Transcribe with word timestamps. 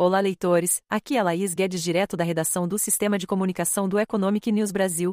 Olá, 0.00 0.20
leitores. 0.20 0.80
Aqui 0.88 1.16
é 1.16 1.22
Laís 1.24 1.54
Guedes, 1.54 1.82
direto 1.82 2.16
da 2.16 2.22
redação 2.22 2.68
do 2.68 2.78
Sistema 2.78 3.18
de 3.18 3.26
Comunicação 3.26 3.88
do 3.88 3.98
Economic 3.98 4.52
News 4.52 4.70
Brasil. 4.70 5.12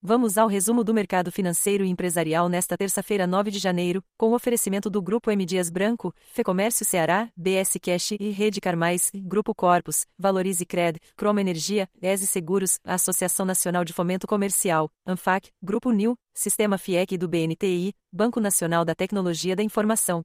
Vamos 0.00 0.38
ao 0.38 0.48
resumo 0.48 0.82
do 0.82 0.94
mercado 0.94 1.30
financeiro 1.30 1.84
e 1.84 1.90
empresarial 1.90 2.48
nesta 2.48 2.74
terça-feira, 2.74 3.26
9 3.26 3.50
de 3.50 3.58
janeiro, 3.58 4.02
com 4.16 4.30
o 4.30 4.34
oferecimento 4.34 4.88
do 4.88 5.02
Grupo 5.02 5.30
M. 5.30 5.44
Dias 5.44 5.68
Branco, 5.68 6.14
Fecomércio 6.32 6.86
Ceará, 6.86 7.30
BS 7.36 7.76
Cash 7.82 8.12
e 8.12 8.30
Rede 8.30 8.62
Carmais, 8.62 9.10
Grupo 9.14 9.54
Corpus, 9.54 10.06
Valorize 10.18 10.64
Cred, 10.64 10.98
Croma 11.14 11.42
Energia, 11.42 11.86
ESE 12.00 12.26
Seguros, 12.26 12.78
Associação 12.84 13.44
Nacional 13.44 13.84
de 13.84 13.92
Fomento 13.92 14.26
Comercial, 14.26 14.88
ANFAC, 15.06 15.50
Grupo 15.62 15.90
NIL, 15.90 16.16
Sistema 16.32 16.78
FIEC 16.78 17.18
do 17.18 17.28
BNTI, 17.28 17.92
Banco 18.10 18.40
Nacional 18.40 18.86
da 18.86 18.94
Tecnologia 18.94 19.54
da 19.54 19.62
Informação 19.62 20.22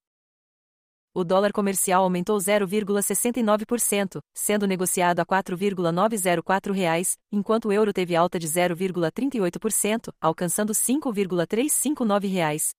o 1.13 1.23
dólar 1.23 1.51
comercial 1.51 2.03
aumentou 2.03 2.37
0,69%, 2.37 4.19
sendo 4.33 4.65
negociado 4.65 5.19
a 5.19 5.25
4,904 5.25 6.73
reais, 6.73 7.15
enquanto 7.31 7.65
o 7.67 7.71
euro 7.71 7.93
teve 7.93 8.15
alta 8.15 8.39
de 8.39 8.47
0,38%, 8.47 10.11
alcançando 10.19 10.73
5,359 10.73 12.27
reais. 12.27 12.71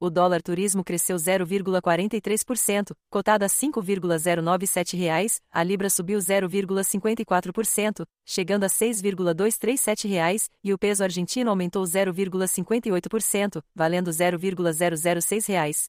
O 0.00 0.10
dólar 0.10 0.42
turismo 0.42 0.82
cresceu 0.82 1.16
0,43%, 1.16 2.90
cotado 3.08 3.44
a 3.44 3.48
5,097 3.48 4.96
reais, 4.96 5.40
a 5.48 5.62
libra 5.62 5.88
subiu 5.88 6.18
0,54%, 6.18 8.04
chegando 8.26 8.64
a 8.64 8.68
6,237 8.68 10.08
reais, 10.08 10.50
e 10.64 10.74
o 10.74 10.78
peso 10.78 11.04
argentino 11.04 11.50
aumentou 11.50 11.84
0,58%, 11.84 13.62
valendo 13.72 14.10
0,006 14.10 15.46
reais. 15.46 15.84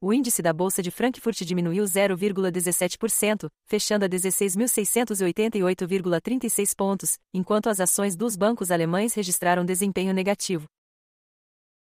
O 0.00 0.12
índice 0.12 0.40
da 0.40 0.52
Bolsa 0.52 0.80
de 0.84 0.92
Frankfurt 0.92 1.42
diminuiu 1.42 1.82
0,17%, 1.82 3.48
fechando 3.66 4.04
a 4.04 4.08
16.688,36 4.08 6.76
pontos, 6.76 7.18
enquanto 7.34 7.68
as 7.68 7.80
ações 7.80 8.14
dos 8.14 8.36
bancos 8.36 8.70
alemães 8.70 9.14
registraram 9.14 9.64
desempenho 9.64 10.14
negativo. 10.14 10.68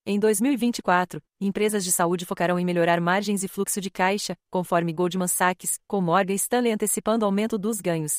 Em 0.06 0.18
2024, 0.18 1.22
empresas 1.40 1.84
de 1.84 1.92
saúde 1.92 2.26
focarão 2.26 2.58
em 2.58 2.66
melhorar 2.66 3.00
margens 3.00 3.44
e 3.44 3.48
fluxo 3.48 3.80
de 3.80 3.92
caixa, 3.92 4.36
conforme 4.50 4.94
Goldman 4.94 5.28
Sachs, 5.28 5.78
com 5.88 6.02
Morgan 6.02 6.34
Stanley 6.34 6.72
antecipando 6.72 7.26
aumento 7.26 7.58
dos 7.58 7.80
ganhos. 7.80 8.18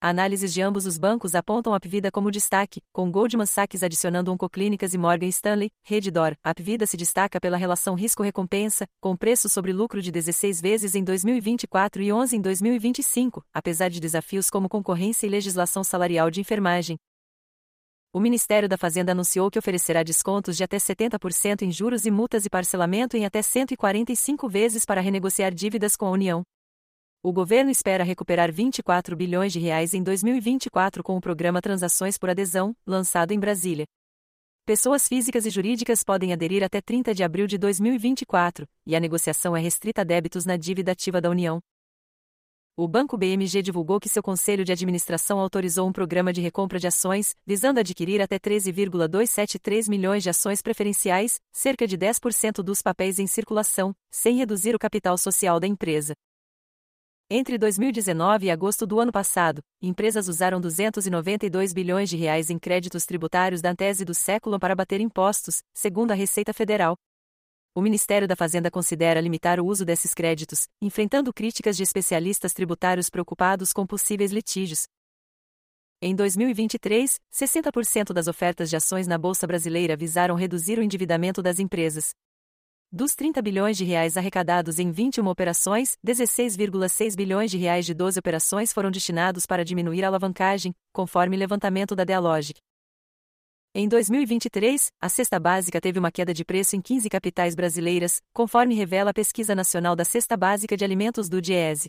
Análises 0.00 0.52
de 0.52 0.60
ambos 0.62 0.86
os 0.86 0.98
bancos 0.98 1.34
apontam 1.34 1.72
a 1.74 1.76
Apvida 1.76 2.10
como 2.10 2.30
destaque, 2.30 2.80
com 2.92 3.10
Goldman 3.10 3.46
Sachs 3.46 3.82
adicionando 3.82 4.32
Oncoclínicas 4.32 4.94
e 4.94 4.98
Morgan 4.98 5.28
Stanley, 5.28 5.70
Reddor. 5.84 6.34
A 6.42 6.50
Apvida 6.50 6.86
se 6.86 6.96
destaca 6.96 7.40
pela 7.40 7.56
relação 7.56 7.94
risco-recompensa, 7.94 8.86
com 9.00 9.16
preço 9.16 9.48
sobre 9.48 9.72
lucro 9.72 10.02
de 10.02 10.10
16 10.10 10.60
vezes 10.60 10.94
em 10.94 11.04
2024 11.04 12.02
e 12.02 12.12
11 12.12 12.36
em 12.36 12.40
2025, 12.40 13.44
apesar 13.52 13.90
de 13.90 14.00
desafios 14.00 14.50
como 14.50 14.68
concorrência 14.68 15.26
e 15.26 15.30
legislação 15.30 15.84
salarial 15.84 16.30
de 16.30 16.40
enfermagem, 16.40 16.98
o 18.14 18.20
Ministério 18.20 18.68
da 18.68 18.76
Fazenda 18.76 19.12
anunciou 19.12 19.50
que 19.50 19.58
oferecerá 19.58 20.02
descontos 20.02 20.54
de 20.54 20.62
até 20.62 20.76
70% 20.76 21.62
em 21.62 21.72
juros 21.72 22.04
e 22.04 22.10
multas 22.10 22.44
e 22.44 22.50
parcelamento 22.50 23.16
em 23.16 23.24
até 23.24 23.40
145 23.40 24.48
vezes 24.50 24.84
para 24.84 25.00
renegociar 25.00 25.54
dívidas 25.54 25.96
com 25.96 26.04
a 26.04 26.10
União. 26.10 26.42
O 27.22 27.32
governo 27.32 27.70
espera 27.70 28.04
recuperar 28.04 28.52
24 28.52 29.16
bilhões 29.16 29.50
de 29.50 29.60
reais 29.60 29.94
em 29.94 30.02
2024 30.02 31.02
com 31.02 31.16
o 31.16 31.20
programa 31.22 31.62
Transações 31.62 32.18
por 32.18 32.28
Adesão, 32.28 32.76
lançado 32.86 33.32
em 33.32 33.40
Brasília. 33.40 33.86
Pessoas 34.66 35.08
físicas 35.08 35.46
e 35.46 35.50
jurídicas 35.50 36.04
podem 36.04 36.34
aderir 36.34 36.62
até 36.62 36.82
30 36.82 37.14
de 37.14 37.24
abril 37.24 37.46
de 37.46 37.56
2024, 37.56 38.66
e 38.86 38.94
a 38.94 39.00
negociação 39.00 39.56
é 39.56 39.60
restrita 39.60 40.02
a 40.02 40.04
débitos 40.04 40.44
na 40.44 40.58
dívida 40.58 40.92
ativa 40.92 41.20
da 41.20 41.30
União 41.30 41.62
o 42.74 42.88
Banco 42.88 43.18
BMG 43.18 43.60
divulgou 43.60 44.00
que 44.00 44.08
seu 44.08 44.22
conselho 44.22 44.64
de 44.64 44.72
administração 44.72 45.38
autorizou 45.38 45.86
um 45.86 45.92
programa 45.92 46.32
de 46.32 46.40
recompra 46.40 46.78
de 46.78 46.86
ações, 46.86 47.34
visando 47.46 47.78
adquirir 47.78 48.22
até 48.22 48.38
13,273 48.38 49.90
milhões 49.90 50.22
de 50.22 50.30
ações 50.30 50.62
preferenciais, 50.62 51.38
cerca 51.52 51.86
de 51.86 51.98
10% 51.98 52.62
dos 52.62 52.80
papéis 52.80 53.18
em 53.18 53.26
circulação, 53.26 53.92
sem 54.10 54.38
reduzir 54.38 54.74
o 54.74 54.78
capital 54.78 55.18
social 55.18 55.60
da 55.60 55.66
empresa. 55.66 56.14
Entre 57.28 57.58
2019 57.58 58.46
e 58.46 58.50
agosto 58.50 58.86
do 58.86 58.98
ano 58.98 59.12
passado, 59.12 59.60
empresas 59.80 60.26
usaram 60.26 60.58
292 60.58 61.74
bilhões 61.74 62.08
de 62.08 62.16
reais 62.16 62.48
em 62.48 62.58
créditos 62.58 63.04
tributários 63.04 63.60
da 63.60 63.74
tese 63.74 64.02
do 64.02 64.14
século 64.14 64.58
para 64.58 64.74
bater 64.74 64.98
impostos, 64.98 65.62
segundo 65.74 66.12
a 66.12 66.14
Receita 66.14 66.54
Federal, 66.54 66.96
o 67.74 67.80
Ministério 67.80 68.28
da 68.28 68.36
Fazenda 68.36 68.70
considera 68.70 69.20
limitar 69.20 69.58
o 69.58 69.66
uso 69.66 69.84
desses 69.84 70.12
créditos, 70.12 70.68
enfrentando 70.80 71.32
críticas 71.32 71.76
de 71.76 71.82
especialistas 71.82 72.52
tributários 72.52 73.08
preocupados 73.08 73.72
com 73.72 73.86
possíveis 73.86 74.30
litígios. 74.30 74.86
Em 76.00 76.14
2023, 76.14 77.18
60% 77.32 78.12
das 78.12 78.26
ofertas 78.26 78.68
de 78.68 78.76
ações 78.76 79.06
na 79.06 79.16
Bolsa 79.16 79.46
Brasileira 79.46 79.96
visaram 79.96 80.34
reduzir 80.34 80.78
o 80.78 80.82
endividamento 80.82 81.40
das 81.40 81.58
empresas. 81.58 82.10
Dos 82.90 83.14
30 83.14 83.40
bilhões 83.40 83.78
de 83.78 83.84
reais 83.84 84.18
arrecadados 84.18 84.78
em 84.78 84.90
21 84.90 85.26
operações, 85.26 85.96
16,6 86.06 87.16
bilhões 87.16 87.50
de 87.50 87.56
reais 87.56 87.86
de 87.86 87.94
12 87.94 88.18
operações 88.18 88.70
foram 88.70 88.90
destinados 88.90 89.46
para 89.46 89.64
diminuir 89.64 90.04
a 90.04 90.08
alavancagem, 90.08 90.74
conforme 90.92 91.38
levantamento 91.38 91.96
da 91.96 92.04
Dealogic. 92.04 92.60
Em 93.74 93.88
2023, 93.88 94.92
a 95.00 95.08
cesta 95.08 95.40
básica 95.40 95.80
teve 95.80 95.98
uma 95.98 96.12
queda 96.12 96.34
de 96.34 96.44
preço 96.44 96.76
em 96.76 96.82
15 96.82 97.08
capitais 97.08 97.54
brasileiras, 97.54 98.20
conforme 98.30 98.74
revela 98.74 99.12
a 99.12 99.14
Pesquisa 99.14 99.54
Nacional 99.54 99.96
da 99.96 100.04
Cesta 100.04 100.36
Básica 100.36 100.76
de 100.76 100.84
Alimentos 100.84 101.26
do 101.26 101.40
Diese. 101.40 101.88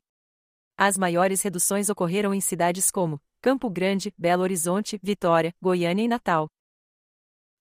As 0.78 0.98
maiores 0.98 1.42
reduções 1.42 1.90
ocorreram 1.90 2.34
em 2.34 2.40
cidades 2.40 2.90
como 2.90 3.20
Campo 3.42 3.70
Grande, 3.70 4.14
Belo 4.18 4.44
Horizonte, 4.44 4.98
Vitória, 5.04 5.54
Goiânia 5.62 6.06
e 6.06 6.08
Natal. 6.08 6.48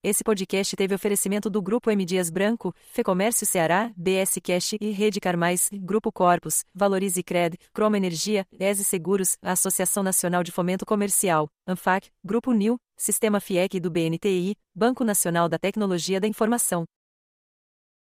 Esse 0.04 0.24
podcast 0.24 0.74
teve 0.74 0.96
oferecimento 0.96 1.48
do 1.48 1.62
Grupo 1.62 1.88
M 1.88 2.04
Dias 2.04 2.28
Branco, 2.28 2.74
Fecomércio 2.90 3.46
Ceará, 3.46 3.92
BS 3.96 4.40
Cash 4.42 4.72
e 4.80 4.90
Rede 4.90 5.20
Carmais, 5.20 5.70
Grupo 5.72 6.10
Corpus, 6.10 6.64
Valorize 6.74 7.22
Cred, 7.22 7.56
Croma 7.72 7.98
Energia, 7.98 8.44
ESE 8.58 8.82
Seguros, 8.82 9.38
Associação 9.40 10.02
Nacional 10.02 10.42
de 10.42 10.50
Fomento 10.50 10.84
Comercial, 10.84 11.48
ANFAC, 11.64 12.10
Grupo 12.24 12.50
NIL, 12.50 12.80
Sistema 12.96 13.38
FIEC 13.38 13.78
do 13.78 13.92
BNTI, 13.92 14.56
Banco 14.74 15.04
Nacional 15.04 15.48
da 15.48 15.56
Tecnologia 15.56 16.18
da 16.18 16.26
Informação. 16.26 16.82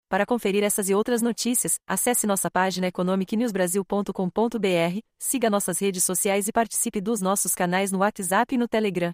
Para 0.09 0.25
conferir 0.25 0.63
essas 0.63 0.89
e 0.89 0.95
outras 0.95 1.21
notícias, 1.21 1.75
acesse 1.85 2.25
nossa 2.25 2.49
página 2.49 2.87
economicnewsbrasil.com.br, 2.87 4.99
siga 5.19 5.51
nossas 5.51 5.77
redes 5.77 6.03
sociais 6.03 6.47
e 6.47 6.51
participe 6.51 6.99
dos 6.99 7.21
nossos 7.21 7.53
canais 7.53 7.91
no 7.91 7.99
WhatsApp 7.99 8.55
e 8.55 8.57
no 8.57 8.67
Telegram. 8.67 9.13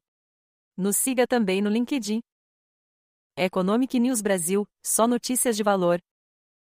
Nos 0.77 0.95
siga 0.95 1.27
também 1.27 1.61
no 1.61 1.69
LinkedIn. 1.69 2.21
Economic 3.39 3.93
News 3.99 4.19
Brasil, 4.19 4.67
só 4.81 5.07
notícias 5.07 5.55
de 5.55 5.61
valor. 5.61 6.01